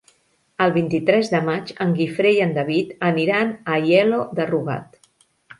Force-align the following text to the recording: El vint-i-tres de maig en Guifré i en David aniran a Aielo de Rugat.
El 0.63 0.71
vint-i-tres 0.77 1.29
de 1.33 1.41
maig 1.49 1.73
en 1.85 1.93
Guifré 2.01 2.33
i 2.37 2.41
en 2.47 2.57
David 2.57 2.97
aniran 3.13 3.53
a 3.59 3.77
Aielo 3.79 4.23
de 4.41 4.53
Rugat. 4.55 5.03